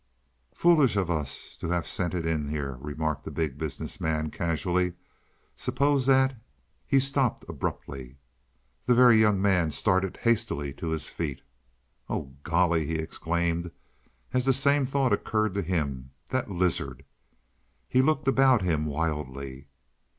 "Foolish 0.55 0.95
of 0.95 1.11
us 1.11 1.55
to 1.57 1.69
have 1.69 1.87
sent 1.87 2.15
it 2.15 2.25
in 2.25 2.49
here," 2.49 2.75
remarked 2.81 3.23
the 3.23 3.29
Big 3.29 3.59
Business 3.59 4.01
Man 4.01 4.31
casually. 4.31 4.93
"Suppose 5.55 6.07
that" 6.07 6.41
He 6.87 6.99
stopped 6.99 7.45
abruptly. 7.47 8.17
The 8.87 8.95
Very 8.95 9.19
Young 9.19 9.39
Man 9.39 9.69
started 9.69 10.17
hastily 10.23 10.73
to 10.73 10.87
his 10.89 11.07
feet. 11.07 11.43
"Oh, 12.09 12.33
golly!" 12.41 12.87
he 12.87 12.95
exclaimed 12.95 13.69
as 14.33 14.45
the 14.45 14.53
same 14.53 14.87
thought 14.87 15.13
occurred 15.13 15.53
to 15.53 15.61
him. 15.61 16.09
"That 16.31 16.49
lizard" 16.49 17.05
He 17.87 18.01
looked 18.01 18.27
about 18.27 18.63
him 18.63 18.85
wildly. 18.87 19.67